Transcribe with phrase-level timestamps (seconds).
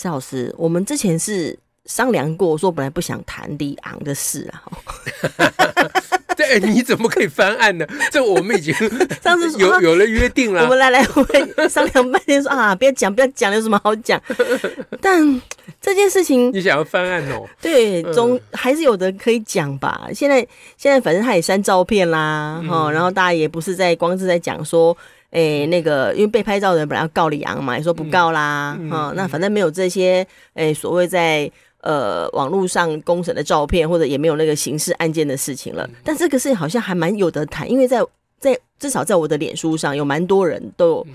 [0.00, 4.62] 施老师，我们之前是商量过，说本来不想谈李昂的事啊。
[6.40, 7.86] 对，你怎么可以翻案呢？
[8.10, 8.74] 这我们已经
[9.22, 10.62] 上次有有了约定了。
[10.62, 11.22] 我们来来回
[11.68, 14.18] 商量半天说，说啊，别讲，不要讲，有什么好讲？
[15.02, 15.42] 但
[15.82, 17.46] 这件事情，你想要翻案哦？
[17.60, 20.08] 对，总还是有的可以讲吧。
[20.14, 20.40] 现在
[20.78, 24.96] 现在反正他也删照片啦，哈、嗯，然后大家也不是在光是在讲说。
[25.30, 28.76] 哎、欸，那个，因为被拍照的人本来要告李昂嘛，也说不告啦，
[29.14, 31.50] 那反正没有这些，哎、欸，所谓在
[31.82, 35.86] 呃网络上公审的照片，或者也没有那个刑事案件的事情了。
[35.86, 38.04] 嗯、但这个事情好像还蛮有得谈，因为在
[38.38, 41.06] 在至少在我的脸书上有蛮多人都有，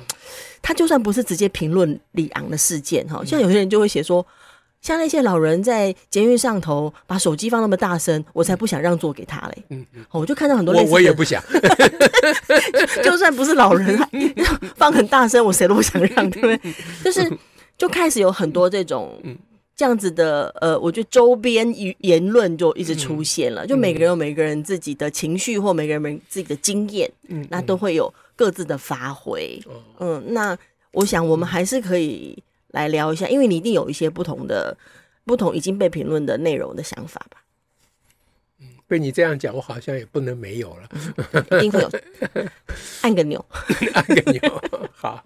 [0.61, 4.25] 他就算不是直接评论李昂的事件哈，像有些人就会写说。
[4.85, 9.63] 像那些老人在捷运上头把手机放那么大声，我才不想让座给他嘞。
[9.69, 11.43] 嗯嗯，我就看到很多我我也不想，
[13.03, 13.97] 就算不是老人
[14.77, 16.73] 放很大声，我谁都不想让，对不对？
[17.03, 17.27] 就是
[17.75, 19.19] 就开始有很多这种
[19.75, 23.65] 这样子的呃，我觉得周边言言论就一直出现了。
[23.65, 29.59] 就每个人有每个人自己的情绪或每个人自己的经验，嗯，那都会有各自的发挥。
[29.99, 30.55] 嗯，那
[30.91, 32.37] 我想我们还是可以。
[32.75, 34.77] 来聊一下，因为你一定有一些不同的、
[35.23, 37.41] 不同已经被评论的内容的想法吧？
[38.59, 40.89] 嗯，被你这样讲，我好像也不能没有了。
[41.49, 41.89] 嗯、一定会有，
[43.01, 43.43] 按个钮，
[43.93, 44.41] 按个钮。
[44.93, 45.23] 好，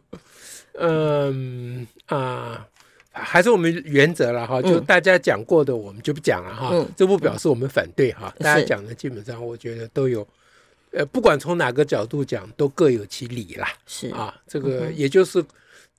[0.73, 2.67] 嗯啊，
[3.11, 6.69] 还是我们原则了哈，就大家讲过的，我们就不讲了哈。
[6.71, 10.25] 嗯，这不表示我们反对哈，嗯、大家讲的基本上，我觉得都有，
[10.91, 13.67] 呃，不管从哪个角度讲，都各有其理啦。
[13.87, 15.43] 是啊，这个也就是。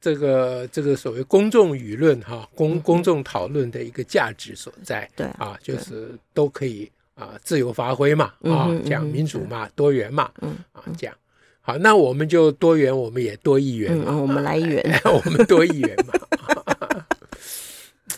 [0.00, 10.30] 这个这个所谓公众舆论哈，公公众讨论的一个价值所在，对啊，就是都可以啊自由发挥嘛，啊讲民主嘛，多元嘛，
[10.72, 11.14] 啊讲
[11.60, 16.14] 好，那我们就多元，我们也多议员嘛，我们来一元， 我们多议员嘛。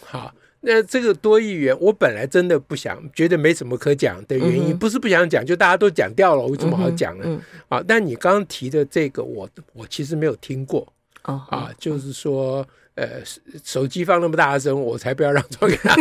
[0.06, 7.42] 好，那这个多议员，我本来真的不想，觉得没什么可讲的原因，不是不想讲，就大家都讲掉了，我有什么好讲呢？
[7.68, 10.86] 啊，但你刚刚提的这个，我我其实没有听过。
[11.24, 12.66] 哦、oh, 啊，就是说，
[12.96, 13.22] 呃，
[13.64, 15.94] 手机放那么大声，我才不要让座给他。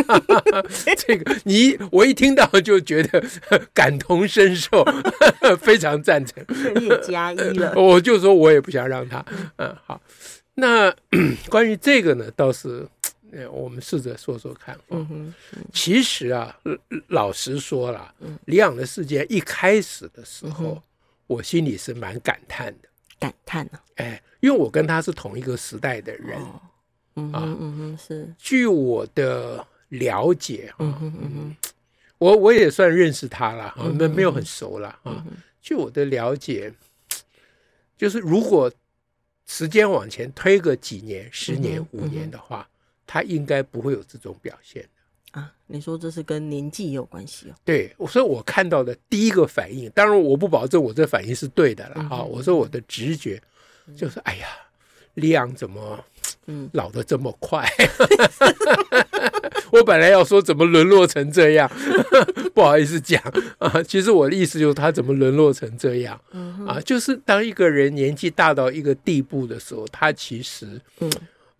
[0.98, 3.22] 这个你我一听到就觉得
[3.72, 4.84] 感同身受，
[5.62, 6.44] 非常赞成。
[6.74, 9.24] 你也加一了， 我就说我也不想让他。
[9.56, 10.00] 嗯，好。
[10.54, 10.94] 那
[11.48, 12.86] 关于这个呢，倒是，
[13.30, 14.76] 呃，我们试着说说看。
[14.90, 15.34] 嗯哼。
[15.72, 16.54] 其实啊，
[17.08, 18.12] 老实说了，
[18.46, 20.82] 李昂的事件一开始的时候，嗯、
[21.28, 22.88] 我心里是蛮感叹的。
[23.22, 23.78] 感叹呢？
[23.94, 24.22] 哎。
[24.42, 26.36] 因为我跟他是同一个时代的人，
[27.14, 28.28] 嗯啊嗯嗯是。
[28.36, 31.56] 据我的了解，嗯嗯
[32.18, 35.24] 我我也算认识他了，我们没有很熟了啊。
[35.60, 36.74] 据我的了解，
[37.96, 38.68] 就是如果
[39.46, 42.68] 时间往前推个几年、十年、五年的话，
[43.06, 45.01] 他应该不会有这种表现的
[45.32, 45.52] 啊。
[45.66, 47.54] 你说这是跟年纪有关系哦？
[47.64, 52.22] 对，所以我看到的第一个反应，当然我不保证我这反应是对的了啊。
[52.22, 53.42] 我说我的直觉。
[53.96, 54.46] 就是哎呀，
[55.14, 55.98] 李昂怎么
[56.70, 57.68] 老的这么快？
[59.72, 61.68] 我本来要说怎么沦落成这样，
[62.54, 63.20] 不好意思讲
[63.58, 63.82] 啊。
[63.82, 66.18] 其实我的意思就是他怎么沦落成这样
[66.64, 66.80] 啊？
[66.86, 70.80] 就是当一个人年纪大到一个地步的时候，他其实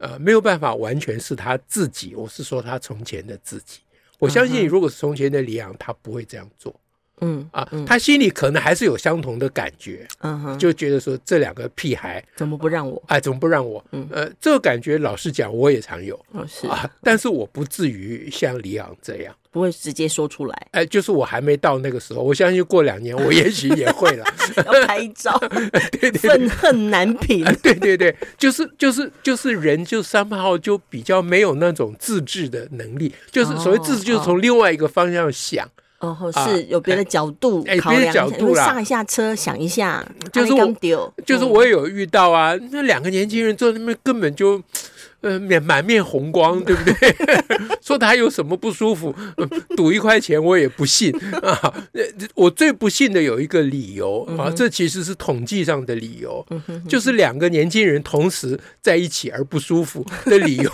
[0.02, 2.14] 呃没有办法完全是他自己。
[2.14, 3.78] 我是说他从前的自己。
[4.18, 6.74] 我相信如果是从前的李昂，他不会这样做。
[7.20, 13.00] 嗯啊，他心里可能还是有相同的感觉，嗯哼，就觉得说这两个屁孩怎么不让我？
[13.06, 13.84] 哎，怎么不让我？
[13.92, 16.18] 嗯，呃，这个感觉老实讲我也常有，
[16.48, 20.66] 是啊，但是我不至于像李昂这样，不会直接说出来。
[20.72, 24.24] 哎，就是我还没到那个时候，我相信过两年我也许也会了。
[24.66, 25.38] 要拍照，
[25.92, 27.44] 对对，愤恨难平。
[27.62, 35.68] 对对对，就是就是就是人就 somehow 就比较没有那种自制的能力，就是所谓自制，就是从另外一个方向想。
[36.02, 42.54] 哦，是有别的角度考量，角度上一下车想一下，就是我，就是我也有遇到啊。
[42.72, 44.60] 那两个年轻人坐在那边根本就
[45.22, 47.14] 呃，面满面红光，对不对？
[47.80, 49.14] 说他有什么不舒服，
[49.76, 51.74] 赌一块钱我也不信 啊！
[52.34, 56.44] 我最不信的有一个理由啊，这其实是统计上的理由，
[56.88, 60.70] 就是两个年轻人同时在一起而不舒服 的理由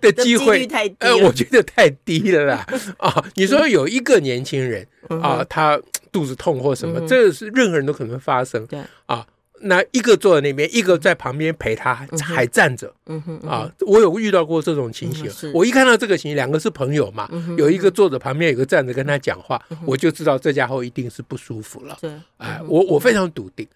[0.00, 2.66] 的机会太低，呃，我觉得太低了啦！
[2.98, 5.80] 啊，你说有一个年轻人啊，他
[6.10, 9.24] 肚子痛或什么，这是任何人都可能发生，对啊。
[9.60, 12.92] 那一个坐在那边，一个在旁边陪他，还站着。
[13.06, 15.52] 嗯哼，啊，我有遇到过这种情形。
[15.52, 21.98] 我一看到这个情形，两个是朋友嘛，有一个坐着旁边，有一个站着跟他讲话，我就知道这家伙一定是不舒服了。
[22.00, 23.66] 对，哎，我我非常笃定。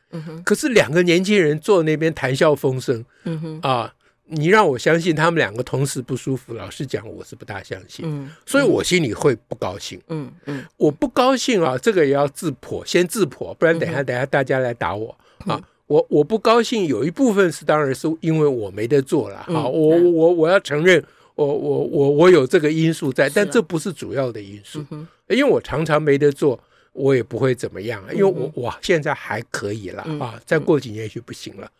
[0.44, 3.04] 可是两个年轻人坐那边谈笑风生。
[3.24, 3.94] 嗯哼，啊，
[4.26, 8.04] 你让我相信他们两个同时不舒服，老实讲，我是不大相信。
[8.06, 10.00] 嗯，所以我心里会不高兴。
[10.08, 15.60] 嗯嗯，我不高兴啊，这个也要自破，先自破，不然等下等下大家来打我啊。
[15.92, 21.04] 我我不高兴，有一部分是当然是因为我没得做了啊，我我我要承认，
[21.34, 24.82] 我我我我有这个因素在，但这不是主要的因素，
[25.28, 26.58] 因为我常常没得做，
[26.94, 31.70] 我也不会怎么样，因为我我现在还可以了啊，再过几年也许不行了，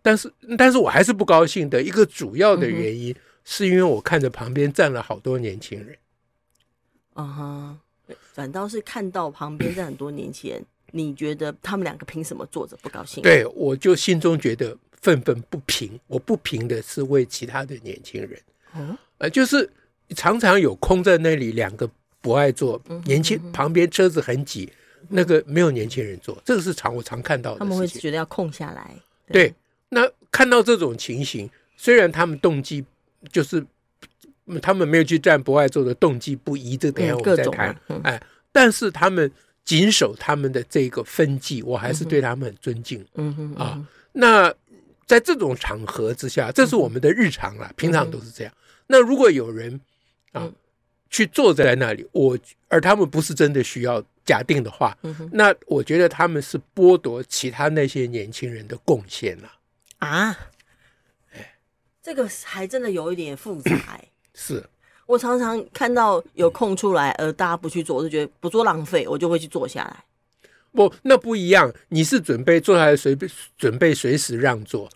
[0.00, 5.94] 但是但是我还是不高兴的一个主要的原因，是因为我看着旁边站了好多年轻人，
[7.12, 7.76] 啊哈，
[8.32, 10.64] 反倒是看到旁边站很多年轻人。
[10.90, 13.22] 你觉得他们两个凭什么坐着不高兴？
[13.22, 15.98] 对，我就心中觉得愤愤不平。
[16.06, 18.40] 我不平的是为其他的年轻人，
[18.74, 19.68] 嗯，呃，就是
[20.16, 21.88] 常常有空在那里，两个
[22.22, 24.72] 不爱坐，年轻旁边车子很挤，
[25.08, 27.58] 那个没有年轻人坐，这个是常我常看到的。
[27.58, 28.94] 他们会觉得要空下来。
[29.30, 29.54] 对，
[29.90, 32.82] 那看到这种情形，虽然他们动机
[33.30, 33.62] 就是
[34.62, 37.78] 他们没有去占不爱坐的动机不一，这等下我们再谈。
[38.04, 39.30] 哎，但是他们。
[39.68, 43.06] 谨守他们的这个分际，我还是对他们很尊敬。
[43.16, 44.50] 嗯哼啊，那
[45.04, 48.52] 在这种场合之下，这是我们的日常了，平常都是这样。
[48.86, 49.78] 那如果有人
[50.32, 50.50] 啊
[51.10, 52.38] 去坐在那里，我
[52.68, 54.96] 而他们不是真的需要假定的话，
[55.32, 59.52] 那我觉得他们是剥夺其他那些年轻人的贡献了。
[59.98, 60.34] 啊，
[61.34, 61.58] 哎，
[62.02, 64.00] 这个还真的有一点复杂。
[64.32, 64.64] 是。
[65.08, 70.04] 我常常看到有空出来，而大家不去做，我就觉得不做浪费，我就会去坐下来。
[70.70, 71.72] 不，那不一样。
[71.88, 74.86] 你是准备坐下来随便准备随时让座？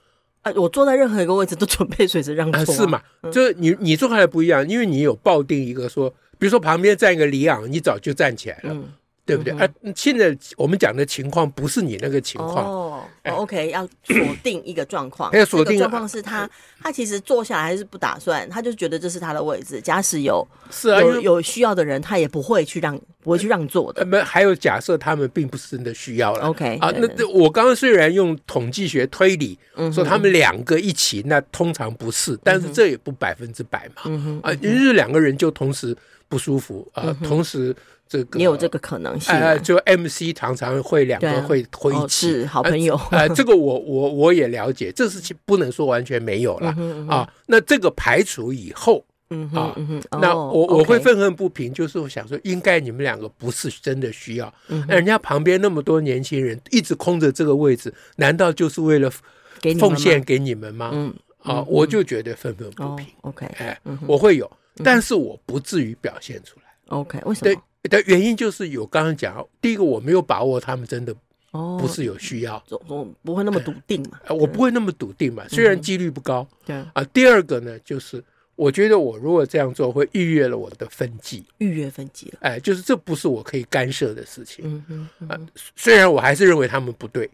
[0.42, 2.64] 啊，我坐在任何一个位置都准备随时让座，啊啊。
[2.66, 3.02] 是嘛？
[3.22, 8.74] 嗯、就是你你坐下来不一样，因为你有抱定一个说，比如说旁边站一个李昂，你早就站起来了。
[8.74, 8.84] 嗯
[9.24, 9.52] 对不对？
[9.54, 13.04] 啊，现在我们讲的情况不是你那个情况哦。
[13.24, 15.30] OK，要锁定一个状况。
[15.36, 16.48] 要锁定状况是他，
[16.80, 19.80] 他其实坐下来还是不打算，他就觉得这是他的位置。
[19.80, 24.04] 假使有是啊，有有需要的人，他也不会去让，不会去让座的。
[24.04, 26.48] 没，还有假设他们并不是真的需要了。
[26.48, 29.56] OK，啊，那我刚刚虽然用统计学推理
[29.92, 34.40] 说他们两个一起，那通常不是，但是这也不百分之百嘛。
[34.42, 35.96] 啊，因为两个人就同时
[36.32, 37.76] 不舒服啊，同时。
[38.08, 42.94] 这个也有这个可能性，呃，就 MC 常常会两个会会一起，是好朋友。
[43.10, 46.76] 呃，这个我我我也了解，这是不能说完全没有了
[47.08, 47.26] 啊。
[47.46, 49.74] 那这个排除以后，嗯啊，
[50.20, 54.52] 那我我会愤恨不平，就是我想说，应该你们两个不是真的需要，
[54.86, 59.10] 那人家旁边那么多年轻人一直空着这个位置，难道就是为了
[59.80, 60.90] 奉献给你们吗？
[60.92, 63.06] 嗯，啊，我就觉得愤愤不平。
[63.22, 66.66] OK，哎，我会有，但是我不至于表现出来。
[66.88, 67.62] OK，为什么？
[67.90, 71.12] 的原因就是有刚刚讲，第一个我没有把握他们真的
[71.50, 76.76] 不是有需要，总总不会那么笃定嘛，我不会那么笃定嘛，虽然几率不高，对。
[76.92, 77.02] 啊。
[77.12, 78.22] 第二个呢，就是
[78.54, 85.38] 我觉得我如果这样做会逾越了我的分际，预约分际了，哎，就是这不是我可以干涉的事情，嗯嗯啊，
[85.74, 87.28] 虽然我还是认为他们不对，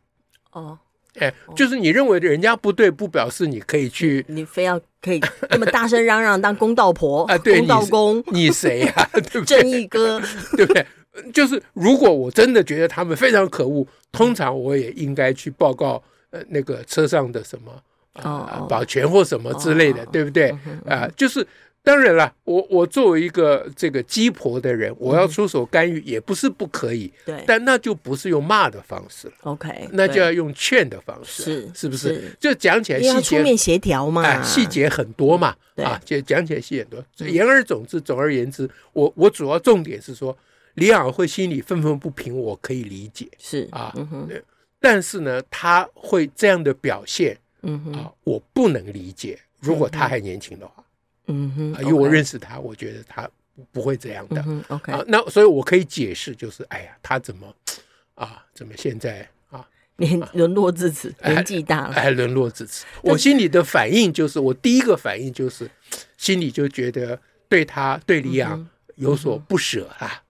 [0.53, 0.79] 哦。
[1.19, 7.39] 哎，就是你认为人家不对，不表示你可以去，你非要可以那么大声嚷嚷当公道婆啊？
[7.39, 9.11] 对，公道公，你谁呀？
[9.15, 9.61] 对不对？
[9.61, 10.21] 正义哥，
[10.57, 10.87] 对不对？
[11.33, 17.73] 就是如果我真的觉得他们非常可恶，通常我也应该去报告呃那个车上的什么
[18.23, 20.55] 啊保全或什么之类的，对不对？
[20.87, 21.47] 啊，就是。
[21.83, 32.37] 当然了，我我作为一个这个鸡婆的人，我要出手干预也不是不可以，对，但那就不是用骂的方式了，OK，那就要用劝的方式，是是不是？
[32.39, 37.27] 就讲起来细节，出面协调嘛，哎，细节很多嘛，啊，就讲起来细节很多。
[37.27, 40.37] 言而总之，总而言之，我我主要重点是说，
[40.75, 43.95] 李昂会心里愤愤不平，我可以理解，是啊，
[44.79, 50.75] 但是呢，他会这样的表现，嗯哼，啊，我不能理解，如果他还年轻的话。
[50.77, 50.85] 嗯
[51.57, 53.29] 哼，因为我认识他，我觉得他
[53.73, 54.43] 不会这样的。
[54.47, 57.53] 嗯 OK，啊，那所以我可以解释，就是哎呀，他怎么
[58.15, 59.67] 啊，怎么现在 啊，
[59.97, 62.85] 年沦落至此，年纪大了，还沦落至此。
[63.03, 65.71] 我心里的反应就是，我第一个反应就是，
[66.17, 70.23] 心里就觉得对他对李昂有所不舍啊。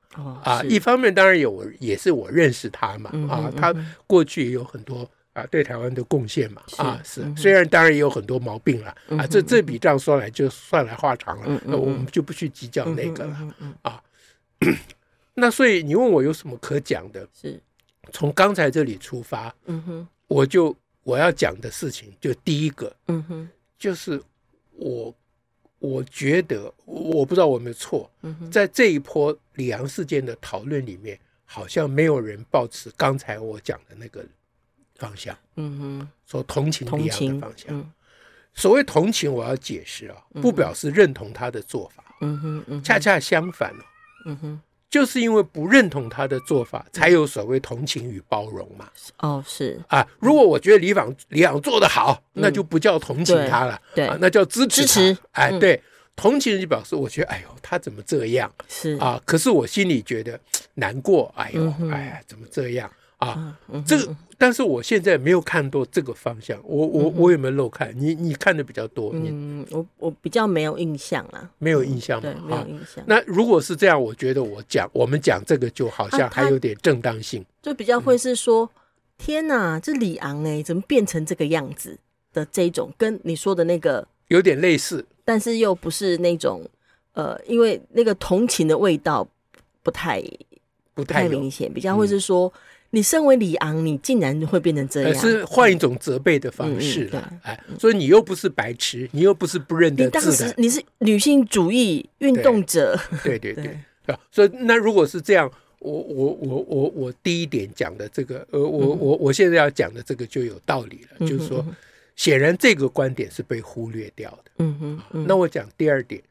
[0.43, 3.09] 啊，一方面当然有，也是我认识他嘛。
[3.31, 3.73] 啊，他
[4.05, 6.63] 过去也有很多啊对台湾的贡献嘛。
[6.77, 8.95] 啊，是，虽然当然也有很多毛病了。
[9.11, 13.55] 啊，这这笔账说来就算来话长了，那我们就不去计较那个了。
[13.83, 14.03] 啊，
[15.35, 17.27] 那所以你问我有什么可讲的？
[17.33, 17.61] 是。
[18.11, 24.19] 从刚才这里出发，嗯哼，我就我要讲的事情，就第一个，嗯哼，就是
[24.73, 25.15] 我
[25.79, 34.25] 我觉得我不知道我有没有错，嗯，在这一波李阳事件的讨论里面，好像没有人抱持刚才我讲的那个
[34.99, 37.67] 方向，嗯哼，说同情李昂的方向。
[37.69, 37.91] 嗯、
[38.53, 43.73] 所谓同情，我要解释啊，不表示认同他的做法，嗯哼，嗯哼，恰恰相反，
[44.27, 44.61] 嗯哼。
[44.91, 48.89] 就是因为不认同他的做法，才有所谓同情与包容嘛。
[49.19, 50.09] 哦，是啊。
[50.19, 54.81] 如果我觉得李昂李昂做得好，那就不叫同情他了，对，那叫支持。
[54.81, 55.19] 支持。
[55.33, 55.79] 哎，对，
[56.17, 58.51] 同情就表示我觉得，哎呦，他怎么这样？
[58.67, 59.21] 是啊。
[59.27, 60.41] 可是我心里觉得
[60.73, 62.91] 难过，哎呦，哎呀，怎么这样？
[63.19, 67.93] 啊，这个，但是我现在没有看到这个方向，我我我有没有漏看？
[67.99, 73.03] 你你看的比较多，嗯，我我比较没有印象啦，没有印象，对，没有印象。
[73.09, 78.71] 那如果是这样，我觉得我讲我们讲这个就好像还有点正当性，就比较会是说，
[79.19, 81.99] 天哪，这李昂哎，怎么变成这个样子
[82.33, 86.65] 的这种，跟你说的那个有点类似，但是又不是那种，
[87.15, 89.27] 呃，因为那个同情的味道
[89.83, 90.23] 不太
[90.95, 92.53] 不太明显，比较会是说。
[92.91, 95.15] 你身为李昂，你竟然会变成这样？
[95.21, 100.05] 是换一种责备的方式了，哎，所以你又不是白痴，你又不是不认得。
[100.05, 103.79] 你当时你是女性主义运动者，对 对对，
[104.31, 111.65] 所以那如果是这样，我我我我我第一点讲的这个，呃，我我我现在要讲的这个就有道理了，就是说，
[112.17, 114.51] 显然这个观点是被忽略掉的。
[114.61, 116.23] 嗯哼，那我讲第二点，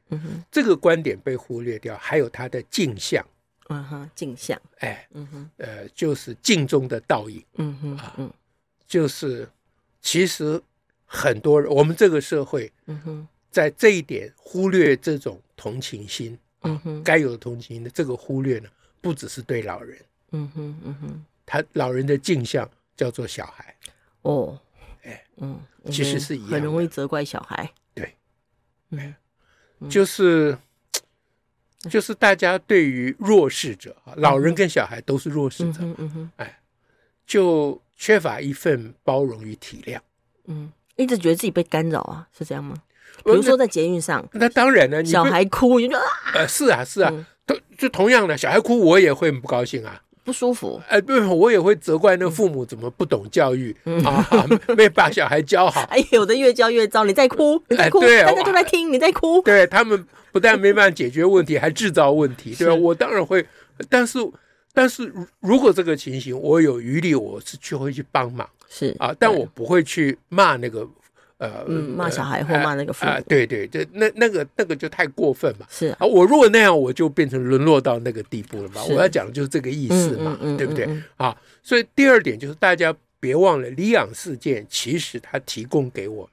[0.52, 3.24] 这个观点被忽略掉，还有它的镜像。
[3.70, 8.16] 嗯哼，镜像，哎，嗯哼，呃，就是镜中的倒影，嗯哼，啊，
[8.88, 9.50] 就是
[10.02, 10.62] 其实
[11.06, 18.70] 很多人，我们这个社会，嗯哼，在这一点忽略这种同情心，嗯哼，该有的同情心的这个忽略呢，
[19.02, 20.00] 不只是对老人，
[20.32, 23.76] 嗯哼，嗯哼，他老人的镜像叫做小孩，
[24.22, 24.58] 哦，
[25.04, 25.60] 哎，嗯，
[25.92, 28.16] 其实是一样，很容易责怪小孩，对，
[28.92, 29.14] 嗯，
[29.90, 30.58] 就是。
[31.90, 36.60] 就是大家对于弱势者啊，老人跟小孩都是弱势者，嗯哎，
[37.26, 40.00] 就缺乏一份包容与体谅。
[40.46, 42.76] 嗯，一直觉得自己被干扰啊，是这样吗？
[43.26, 46.04] 比如说在捷运上，那当然了，小孩哭，你就啊，
[46.36, 47.12] 呃，是啊，是啊，
[47.46, 50.82] 都就同样的，小孩哭，我也会很不高兴啊，不舒服。
[50.90, 54.28] 哎，对，我也会责怪那个父母怎么不懂教育啊，
[54.76, 55.84] 没把小孩教好。
[55.90, 60.06] 哎，有的越教越糟，你在哭，你在哭，大家都在听，你在哭，对他们。
[60.34, 62.76] 不但没办法解决问题，还制造问题， 对吧？
[62.76, 63.44] 我当然会，
[63.90, 64.20] 但是，
[64.72, 70.88] 但是如果这个情形我有余力，我是去会去帮忙，是啊，但我不会去骂那个，
[71.38, 78.84] 呃，骂小孩或骂那个父母，对对对，那那个那个就太过分嘛，是啊，我如果那样，我就变成沦落到那个地步了嘛。
[78.86, 80.90] 我要讲的就是这个意思嘛，对不对？
[81.18, 86.32] 啊，所以第二点就是大家别忘了，李昂事件其实它提供给我们。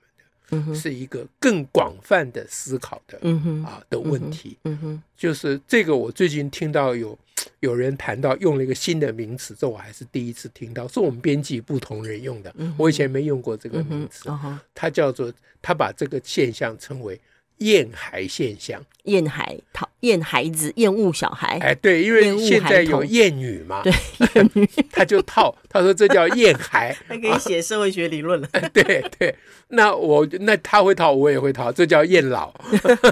[0.74, 3.18] 是一个更广泛的思考的，
[3.64, 7.18] 啊的问题，嗯哼，就是这个我最近听到有
[7.60, 14.28] 有人谈到用了一个新的名词，这我还是第一次听到，是我们编辑不同人用的，我以前没用过这个名词，
[14.74, 17.20] 它叫做他把这个现象称为。
[17.58, 21.58] 厌孩现象，厌孩讨厌孩子，厌恶小孩。
[21.60, 23.92] 哎，对，因为现在有厌女嘛，对，
[24.34, 28.48] 厌女， 他就套，他说这叫厌孩， 他可以写社会学理论了。
[28.74, 29.34] 对对，
[29.68, 32.52] 那我那他会套，我也会套，这叫厌老，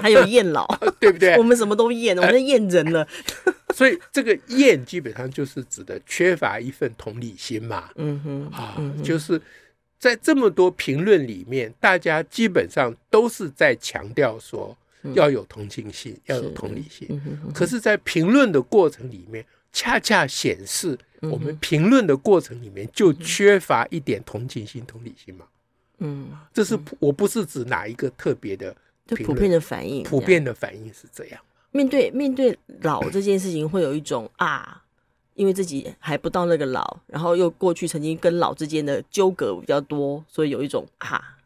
[0.01, 0.67] 还有厌老，
[0.99, 1.37] 对不对？
[1.37, 3.07] 我们什么都厌，我们厌人了。
[3.73, 7.89] 所以这个厌基本上就是指的缺乏一份同理心嘛。
[7.95, 9.41] 嗯哼，啊，就是。
[10.03, 14.77] 在这么多评论里面，大家基本上都是在强调说
[15.13, 17.07] 要有同情心，嗯、要有同理心。
[17.07, 25.45] 是可是，在评论的过程里面，恰恰显示我们评论的过程里面就缺乏一点同情心、同理心嘛。
[25.99, 28.75] 嗯，这是我不是指哪一个特别的，
[29.07, 31.39] 就普遍的反应，普遍的反应是这样。
[31.71, 34.82] 面对面对老这件事情，会有一种啊。
[35.35, 41.37] 因为自己还不到那个老，然后又过去曾经跟老之间的纠葛比较多，所以有一种啊，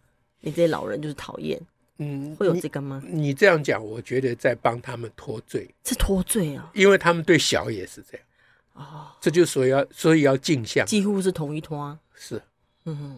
[0.42, 1.58] 你这些老人就是讨厌，
[1.98, 3.02] 嗯，会有这个吗？
[3.06, 8.26] 你，你这样讲，我觉得在帮他们脱罪，是脱罪啊，因为他们对小也是这样，
[8.74, 12.42] 哦，这就所以要所以要镜像，几乎是同一坨，是，
[12.86, 13.18] 嗯，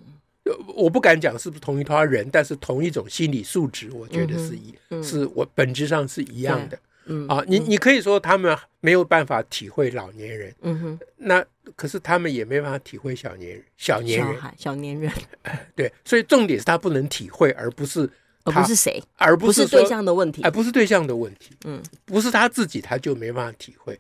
[0.76, 6.80] 我不敢讲是不是同一套人，但是同一种心理素质，我觉得是一，嗯、是我本质上是一样的。
[7.10, 11.44] 嗯啊，你你可以说他们没有办法体会老年人，嗯哼，那
[11.76, 15.12] 可是他们也没办法体会小年人，小年人，小，小年人，
[15.76, 18.10] 对，所以重点是他不能体会，而不是
[18.44, 24.00] 而不是谁，而不是，对象的问题，而不是对象的问题，嗯，不是他自己他就没办法体会，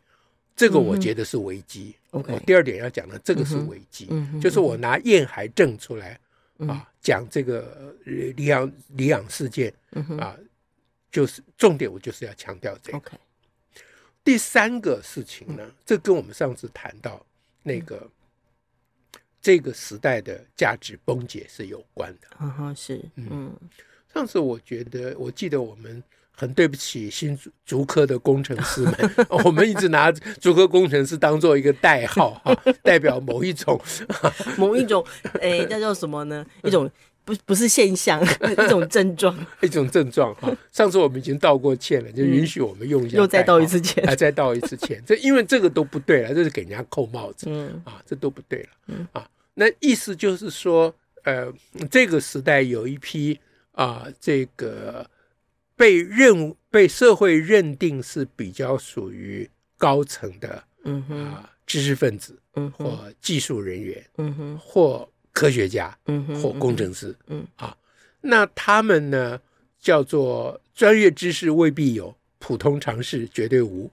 [0.55, 1.95] 这个我觉得是危机。
[2.11, 6.19] OK，嗯，第二点要讲的这个是危机，嗯，就是我拿厌孩症出来
[6.67, 9.73] 啊讲这个李阳李养事件，
[10.19, 10.35] 啊。
[11.11, 13.11] 就是重点，我就是要强调这个。
[14.23, 17.25] 第三个事情呢，嗯、这跟我们上次谈到
[17.63, 17.95] 那个、
[19.13, 22.27] 嗯、这个时代的价值崩解是有关的。
[22.39, 23.51] 嗯哼，是，嗯，
[24.13, 28.95] 上次我觉得，我记得我们很对不起新竹科的工程师们，
[29.45, 33.81] 我们一直拿竹科工程师当做一个代号哈，代表某一种
[34.59, 35.03] 某一种，
[35.41, 36.45] 哎，叫做什么呢？
[36.63, 36.91] 一种。
[37.29, 38.19] 不不是现象，
[38.51, 40.51] 一种症状， 一种症状哈。
[40.73, 45.01] 上次我们已经道过歉了，就允许我们用一下，又再道一次歉，啊再道一次歉。
[45.05, 49.29] 这因为这个都不对了，这是给人家扣帽子，嗯啊，这都不对了，嗯啊。
[49.53, 50.91] 那意思就是说，
[51.23, 51.53] 呃，
[51.91, 53.39] 这个时代有一批
[53.73, 55.07] 啊，这个
[55.75, 65.07] 被认被社会认定是比较属于高层的，嗯哼啊，知识分子，嗯或技术人员，嗯哼或。
[65.39, 67.75] 科学家，嗯，或工程师，嗯，啊，
[68.21, 69.39] 那他们呢，
[69.79, 73.89] 叫做专业知识未必有，普通常识绝对无，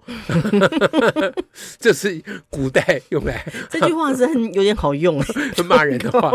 [1.78, 5.22] 这是古代用来 这句话是很有点好用，
[5.66, 6.32] 骂人的话。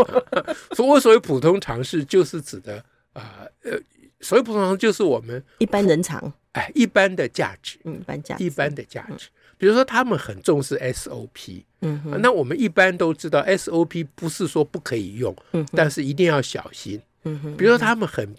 [0.74, 3.78] 所我所谓普通常识，就是指的啊，呃，
[4.20, 9.28] 所谓普通常识，就是我们一般人常，哎，一般的价值，嗯，一般价值，一般的价值。
[9.58, 17.56] 比如说，他们很重视 SOP，嗯哼，那我们一般都知道 SOP 不是说不可以用，嗯，但是一定要小心，嗯哼。
[17.56, 18.34] 比如说，他们很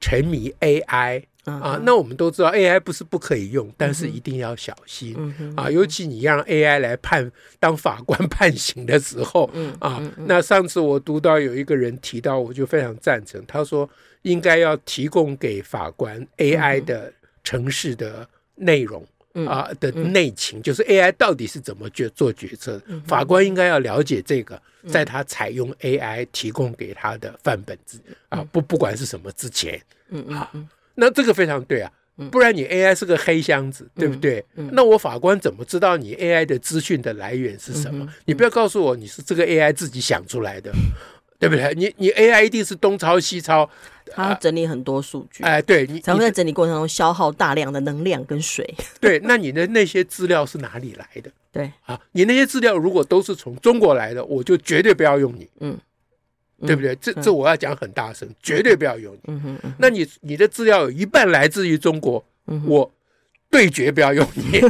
[0.00, 5.16] 沉迷 AI，啊，那我们都知道 AI 不是不可以用，但是一定要小心，
[5.56, 13.88] 啊，尤其你让 AI 来判当法官 判刑的时候，啊，那上次我读到有一个人提到，我就非常赞成，他说
[14.22, 17.12] 应该要提供给法官 AI 的
[17.44, 19.06] 城市的内容。
[19.46, 29.80] 啊的内情，就是 AI 到底是怎么决做决策，法官应该要了解这个，在他采用 AI 提供给他的范本之啊，不不管是什么之前，
[30.30, 30.50] 啊，
[30.94, 31.92] 那这个非常对啊，
[32.30, 34.44] 不然你 AI 是个黑箱子，对不对？
[34.72, 38.06] 那我法官怎么知道你 AI 的资讯的来源是什么？
[38.26, 40.72] 你不要告诉我你是这个 AI 自己想出来的。
[41.40, 41.72] 对不对？
[41.74, 43.66] 你你 AI 一定是东抄西抄，
[44.10, 48.74] 他整理很多数据，哎、呃，对，你才会在整理过程中消耗大量的能量跟水。
[49.00, 51.30] 对，那你的那些资料是哪里来的？
[51.52, 55.48] 对啊，你那些资料如果都是从中国来的，我就绝对不要用你。
[55.60, 55.78] 嗯，
[56.66, 56.94] 对不对？
[56.96, 59.20] 这这我要讲很大声，绝对不要用你。
[59.28, 62.24] 嗯哼，那你你的资料有一半来自于中国，
[62.66, 62.92] 我。
[63.52, 64.60] 对决不要用你，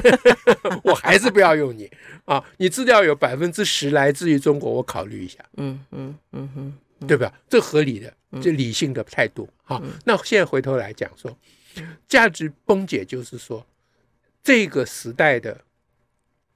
[0.82, 1.86] 我还是不要用你
[2.24, 2.42] 啊！
[2.56, 5.38] 你资料有百分之十来自于中国，我考虑一下。
[5.58, 6.72] 嗯嗯嗯哼，
[7.06, 7.32] 对吧？
[7.48, 9.48] 这合理的，这理性的态度。
[9.62, 11.36] 好，那现在回头来讲说，
[12.08, 13.66] 价值崩解就是说，
[14.42, 15.60] 这个时代的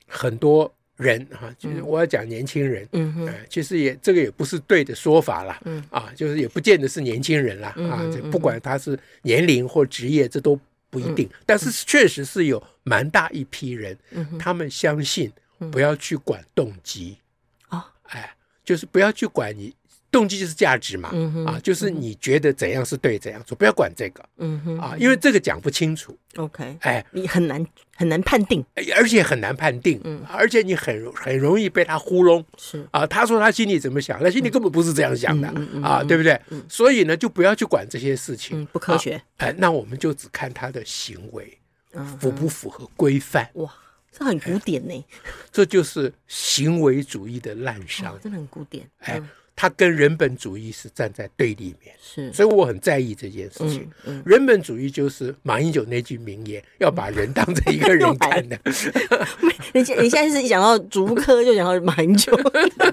[0.06, 5.84] 很多人哈，就是我要讲年轻人，嗯哼，其实也这个也不是对的说法了，嗯。
[5.90, 10.58] 啊，就是也不见得是年轻人了啊，这不管他是年龄或职业，这都。
[10.90, 13.98] 不一定，但是确实是有蛮大一批人，
[14.38, 15.28] 他们相信
[15.72, 17.18] 不要去管动机
[17.66, 19.74] 啊，哎，就是不要去管你
[20.14, 21.10] 动机就是价值嘛，
[21.44, 24.22] 啊，就是你觉得怎样是对，怎样做，不要管这个，
[24.80, 30.00] 啊，因为这个讲不清楚，OK，哎，你很难很难判定，而且很难判定，
[30.30, 32.86] 而且你很很容易被他糊弄，是。
[32.92, 35.48] 啊，他说他心里怎么想，他心里根本不是这样想的
[35.82, 36.40] 啊，对不对？
[36.68, 41.58] 所以呢，就不要去管这些事情，不科学，哎，那我们就只看他的行为
[42.20, 43.68] 符不符合规范，哇，
[44.12, 45.04] 这很古典呢，
[45.50, 49.20] 这就是行为主义的滥觴，真的很古典，哎。
[49.56, 53.82] 他跟人本主义是站在对立面，是，所以我很在意这件事情。
[54.04, 58.58] 嗯嗯、人本主义就是马英九那句名言，要把人当成一个人看的。
[59.72, 62.36] 你现你现在是一讲到竹科就讲到马英九，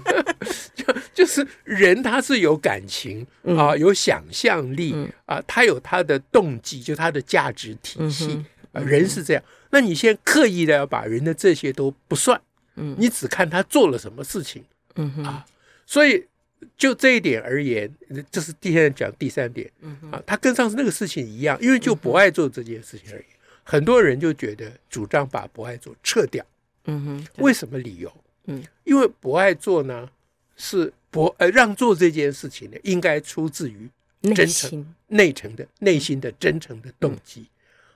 [0.76, 3.26] 就就是人他是有感情
[3.58, 4.96] 啊，有想象力
[5.26, 9.44] 啊，他有他的动机，就他的价值体系啊，人是这样。
[9.72, 12.40] 那你现在刻意的要把人的这些都不算，
[12.76, 15.44] 嗯，你只看他做了什么事情，嗯啊，
[15.88, 16.24] 所以。
[16.78, 17.92] 就这一点而言，
[18.32, 19.70] 这是第三讲第三点，
[20.12, 23.26] 啊，他跟上次那个事情一样，因为就博爱做这件事情而已，
[23.64, 26.46] 很多人就觉得主张把博爱做撤掉，
[26.86, 28.12] 嗯哼，为什么理由？
[28.46, 30.10] 嗯，因为博爱做呢，
[30.56, 33.90] 是不呃让座这件事情呢，应该出自于
[34.34, 37.46] 真诚内诚的内心的真诚的动机。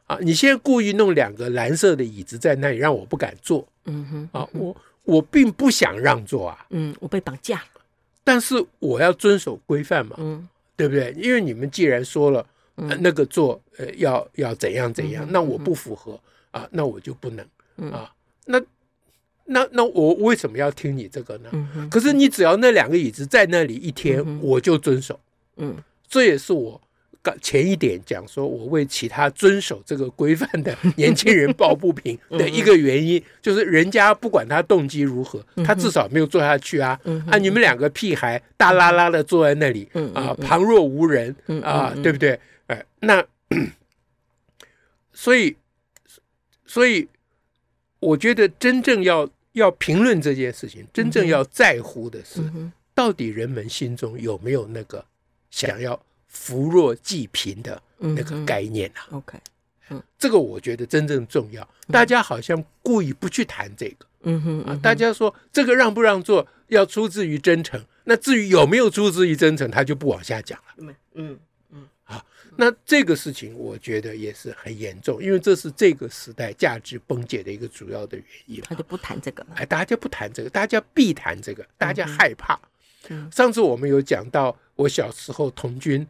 [0.05, 3.67] 啊，你现在故意弄两个蓝色的椅子在那里，让我不敢坐。
[3.85, 6.65] 嗯哼，啊，我我并不想让座啊。
[6.69, 7.74] 嗯，我被绑架了。
[8.25, 10.17] 但是我要遵守规范嘛。
[10.19, 11.13] 嗯，对不对？
[11.17, 16.19] 因为你们既然说了，那个做呃要要怎样怎样，那我不符合
[16.51, 18.11] 啊，那我就不能啊。
[18.45, 18.61] 那
[19.45, 21.49] 那那我为什么要听你这个呢？
[21.89, 25.17] 可是你只要那两个椅子在那里一天，我就遵守。
[25.55, 25.77] 嗯，
[26.09, 26.81] 这也是我。
[27.41, 36.99] 前一点讲说，我为其他遵守这个规范的年轻人抱不平的 一个原因，就是人家不管他动机如何，他至少没有坐下去啊！
[37.29, 42.39] 啊，你们两个屁孩大拉拉的坐在那里啊，旁若无人啊，对不对？
[42.67, 43.25] 哎，那
[45.13, 45.55] 所以，
[46.65, 47.07] 所以
[47.99, 52.41] 我觉得真正要要评论这件事情，真正要在乎的是，
[52.93, 55.05] 到底人们心中有没有那个
[55.49, 55.99] 想要。
[56.35, 59.39] 扶弱济贫的那个概念啊，OK，
[59.89, 61.67] 嗯，这个我觉得真正重要。
[61.87, 70.73] 大家好像故意不去谈这个，嗯哼啊，大家说这个让不让座要出自于真诚，那至于有没有出自于真诚，他就不往下讲了。
[71.13, 71.39] 嗯
[71.71, 71.87] 嗯
[72.57, 78.61] 那这个事情我觉得也是很严重，因为这是这个时代价值崩解的一个主要的原因。
[78.61, 82.57] 他就不谈这个了，哎，大家不谈这个，大家必谈这个，大家害怕。
[83.31, 86.07] 上次我们有讲到，我小时候童军。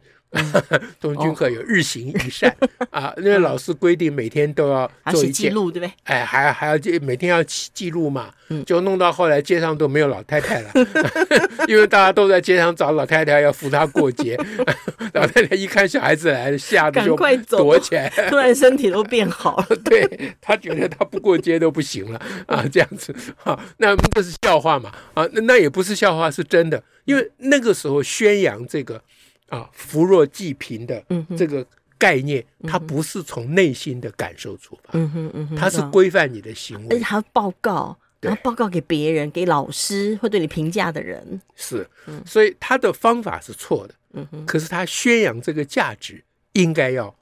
[1.00, 2.54] 童军课有日行一善
[2.90, 5.92] 啊，因为老师规定每天都要做一件，记录对不对？
[6.04, 8.30] 哎，还还要记每天要记记录嘛，
[8.66, 10.70] 就弄到后来街上都没有老太太了，
[11.68, 14.38] 因为大家都在街上找老太太要扶她过街，
[15.14, 17.16] 老太太一看小孩子来了，吓得就
[17.48, 29.00] 躲起来，突然身体都变好了， 对，她觉得她不过街都不行了啊，这样子啊，那这是笑话嘛啊，那那也不是笑话，是真的，因为那个时候宣扬这个。
[29.48, 31.04] 啊，扶弱济贫的
[31.36, 31.64] 这个
[31.96, 41.88] 概念，嗯、它不是从内心的感受出发，嗯哼嗯哼，它是规范你的行为，而且还要报告，然后报告给别人，给老师会对你评价的人，是，
[42.24, 47.14] 所以他的方法是错的，嗯哼，可是他宣扬这个价值应该要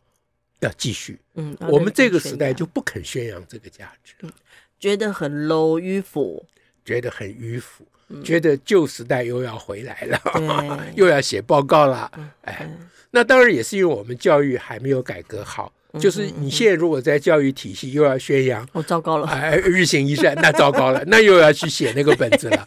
[0.61, 4.33] 要继续，嗯，我们这个时代就不肯宣扬这个价值，嗯，
[4.81, 6.45] 觉得很 low 迂腐，
[6.85, 7.85] 觉得很迂腐。
[8.23, 10.21] 觉得旧时代又要回来了，
[10.95, 12.11] 又要写报告了。
[12.43, 12.69] 哎，
[13.11, 15.73] 那当然也是因为我们教育还没有改革好。
[15.99, 22.67] 就是你现在如果在教育体系又要宣扬，哦，糟糕了， 哎，日行一善，那糟糕了， 那又要去写那个本子了，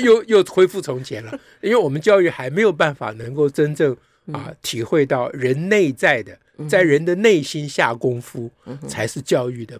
[0.00, 1.38] 又又恢复从前了。
[1.60, 3.94] 因为我们教育还没有办法能够真正
[4.32, 8.50] 啊体会到人内在的，在人的内心下功夫
[8.88, 9.78] 才是教育的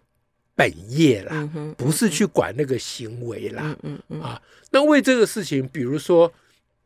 [0.59, 3.77] 本业啦，不是去管那个行为啦，
[4.21, 4.43] 啊。
[4.73, 6.33] 那为这个事情，比如说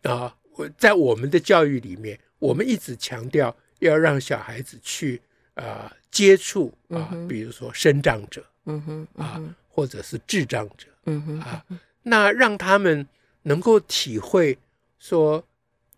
[0.03, 5.19] 啊，我在我们的教育里面，我们一直强调要让小孩子去
[5.55, 11.65] 啊接触啊，比如说生长者，嗯哼，啊，或者是智障者，嗯哼，啊，
[12.03, 13.09] 那让他们
[13.45, 14.59] 能够体会
[14.99, 15.43] 说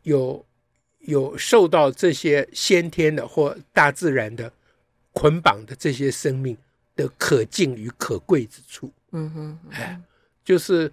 [0.04, 0.46] 有
[1.00, 4.52] 有受到这些先天的或大自然的
[5.12, 6.56] 捆绑的这些生命
[6.96, 10.00] 的可敬与可贵之处，嗯哼，哎，
[10.44, 10.92] 就是。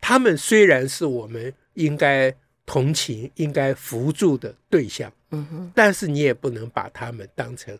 [0.00, 2.32] 他们虽然是我们应该
[2.64, 7.76] 同情、应该扶助的对象，嗯哼，但是你也不能把他们当成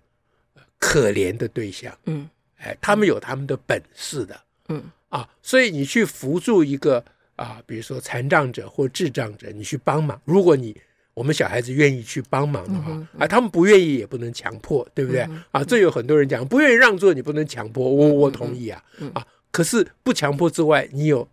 [0.81, 4.83] 可怜的对象，嗯，哎，他们有他们的本事的，嗯。
[5.11, 7.02] 啊，所以你去扶助一个
[7.37, 10.20] 啊，比如说残障者或智障者，你去帮忙。
[10.24, 10.76] 如果你
[11.18, 15.26] 我们小孩子愿意去帮忙的话，啊，他们不愿意也不能强迫，对不对？
[15.50, 18.83] 啊，这有很多人讲，不愿意让座，你不能强迫，我我同意啊，
[19.14, 21.28] 啊，可是不强迫之外，你有。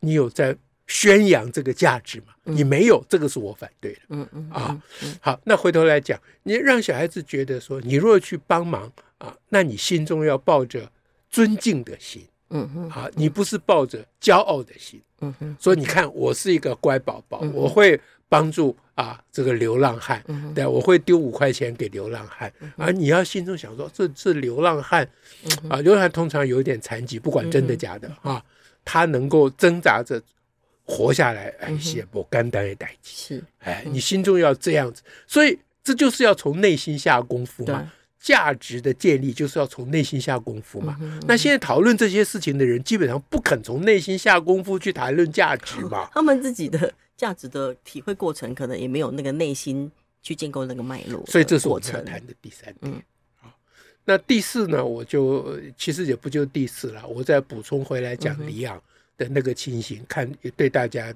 [0.00, 0.54] 你有在
[0.86, 2.34] 宣扬这个价值吗？
[2.42, 4.00] 你没有，这个是我反对的。
[4.10, 4.82] 嗯嗯啊，
[5.18, 10.92] 好，那回头来讲，你让小孩子觉得说，你若去帮忙啊，那你心中要抱着
[11.30, 12.22] 尊敬的心。
[12.50, 15.00] 嗯嗯啊，你不是抱着骄傲的心。
[15.22, 20.22] 嗯嗯，所以你看，我是一个乖宝宝，我会帮助啊这个流浪汉。
[20.54, 22.52] 对，我会丢五块钱给流浪汉。
[22.76, 25.08] 而你要心中想说，这这流浪汉
[25.68, 28.42] 啊，流浪汉通常有点残疾，不管真的假的啊。
[28.84, 30.20] 他能够挣扎着
[30.84, 33.10] 活下来，哎，是不简单的代志。
[33.12, 37.90] 是，哎，你心中要这样子，所以这就是要从内心下功夫嘛。
[38.20, 40.98] 价值的建立就是要从内心下功夫嘛。
[41.26, 46.08] 那现在讨论这些事情的人，基本上不肯从内心下功夫去谈论价值嘛。
[46.14, 49.90] 他们自己的价值的体会过程，可能也没有那个内心
[50.22, 51.24] 去建构那个脉络。
[51.26, 53.04] 所以这是我们要谈的第三点。
[54.06, 54.84] 那第四呢？
[54.84, 58.78] 我就其实也不就第四了，我再补充回来讲李昂
[59.16, 61.14] 的那个情形，看也对大家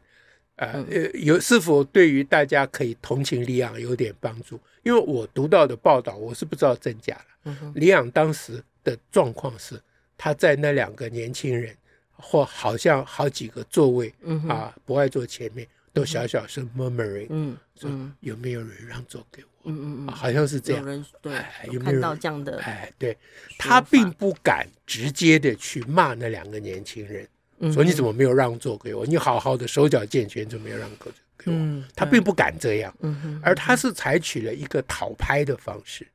[0.56, 4.58] 呃呃，有是否对于大家可以同情李昂有点帮助？
[4.84, 7.72] 因为我读到的报道，我是不知道真假了。
[7.74, 9.78] 李昂当时的状况是，
[10.16, 11.76] 他在那两个年轻人
[12.12, 14.10] 或好像好几个座位
[14.48, 19.70] 啊，不爱坐前面都小小声 murmuring，嗯，说有没有人让座给我？
[19.70, 20.82] 嗯嗯嗯，好像是这样。
[20.82, 21.32] 有人对，
[21.72, 22.58] 有看到这样的？
[22.60, 23.16] 哎，对，
[23.58, 27.26] 他并不敢直接的去骂那两个年轻人。
[27.72, 29.04] 说你怎么没有让座给我？
[29.04, 31.82] 你好好的手脚健全，怎么没有让座给我？
[31.96, 32.94] 他并不敢这样，
[33.42, 36.06] 而他是采取了一个讨拍的方式。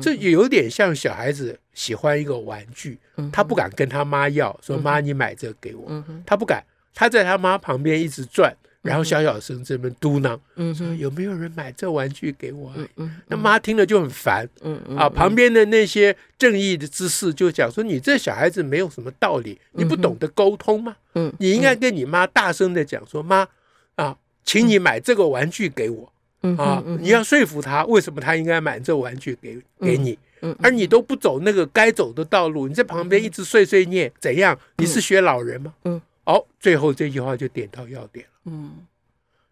[0.00, 2.98] 这也有点像小孩子喜欢一个玩具，
[3.32, 8.52] 他不敢跟他妈要，说妈你买这个给我，他不敢，他在他妈旁边一直转。
[8.82, 12.72] 然后小小声这边嘟囔，嗯，说有没有人买这玩具给我？
[12.96, 20.96] 嗯，那妈听了就很烦，嗯啊，旁边的那些正义的姿势就讲说，你这小孩子没有什么道理，你不懂得沟通吗？
[21.14, 23.46] 嗯，你应该跟你妈大声的讲说，妈
[23.94, 26.12] 啊，请你买这个玩具给我，
[26.58, 30.18] 啊，你要说服他为什么他应该买这玩具给给你，
[30.58, 34.58] 而你都不走那个该走的道路，你在旁边一直碎碎念，怎样？
[34.78, 35.72] 你是学老人吗？
[35.84, 36.02] 嗯。
[36.24, 38.31] 哦，最后这句话就点到要点了。
[38.44, 38.86] 嗯，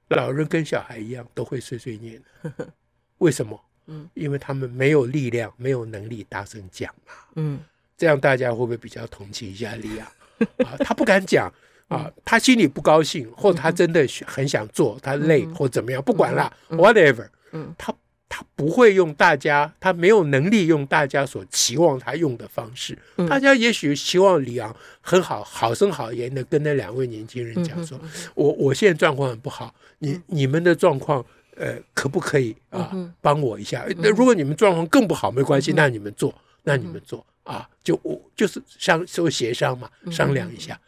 [0.08, 2.20] 老人跟小孩一样都会碎碎念，
[3.18, 3.60] 为什么？
[3.86, 7.12] 嗯，因为他们没有力量，没有能力大声讲嘛。
[7.36, 7.60] 嗯，
[7.96, 10.10] 这样大家会不会比较同情一下利亚？
[10.64, 11.52] 啊，他不敢讲。
[11.88, 17.28] 啊，他心里不高兴，或他真的很想做，他累或怎么样，不管了，whatever。
[17.50, 17.92] 嗯，他。
[18.32, 22.96] 他不会用大家，他没有能力用大家所期望他用的方式。
[23.28, 28.00] 大家也许希望李昂很好，好声好言的跟那两位年轻人讲说
[28.36, 33.84] ：“我我现在状况很不好，你你们的状况，呃，可不可以啊，帮我一下？
[33.98, 40.78] 那如果你们状况更不好，没关系，那你们做，那你们做啊，就我就是商说协商嘛，商量一下。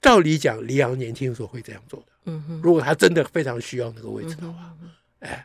[0.00, 2.06] 照理讲，李昂年轻时候会这样做的。
[2.26, 4.72] 嗯，如果他真的非常需要那个位置的话，
[5.18, 5.44] 哎。”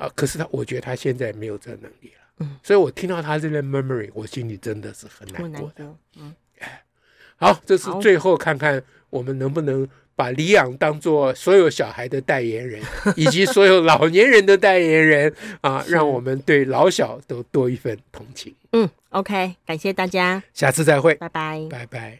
[0.00, 0.10] 啊！
[0.16, 2.20] 可是他，我觉得他现在没有这能力了。
[2.38, 5.84] 嗯，所以我听到他这个 memory，我心里真的是很难过的。
[6.16, 6.82] 嗯，哎，
[7.36, 9.86] 好，这是最后看看我们能不能
[10.16, 12.82] 把李昂当做所有小孩的代言人，
[13.14, 18.54] 以及所有老年人的代言人啊，让我们对老小都多一份同情。
[18.72, 22.18] 嗯，OK，感谢大家，下次再会，拜拜，拜拜。